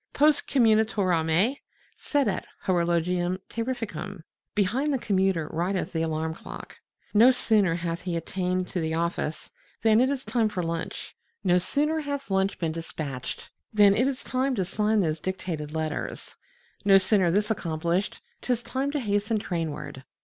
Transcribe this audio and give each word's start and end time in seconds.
Post 0.13 0.47
commutatorem 0.47 1.57
sedet 1.95 2.45
horologium 2.65 3.37
terrificum, 3.49 4.23
behind 4.55 4.91
the 4.91 4.97
commuter 4.97 5.47
rideth 5.53 5.93
the 5.93 6.01
alarm 6.01 6.33
clock, 6.33 6.79
no 7.13 7.29
sooner 7.29 7.75
hath 7.75 8.01
he 8.01 8.17
attained 8.17 8.67
to 8.69 8.79
the 8.79 8.95
office 8.95 9.51
than 9.83 10.01
it 10.01 10.09
is 10.09 10.25
time 10.25 10.49
for 10.49 10.63
lunch, 10.63 11.15
no 11.43 11.59
sooner 11.59 11.99
hath 11.99 12.31
lunch 12.31 12.57
been 12.57 12.71
dispatched 12.71 13.51
than 13.71 13.93
it 13.93 14.07
is 14.07 14.23
time 14.23 14.55
to 14.55 14.65
sign 14.65 15.01
those 15.01 15.19
dictated 15.19 15.71
letters, 15.71 16.35
no 16.83 16.97
sooner 16.97 17.29
this 17.29 17.51
accomplished, 17.51 18.21
'tis 18.41 18.63
time 18.63 18.89
to 18.89 18.99
hasten 18.99 19.37
trainward. 19.37 20.03